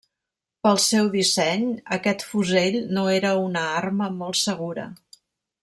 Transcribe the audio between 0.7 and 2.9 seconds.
seu disseny, aquest fusell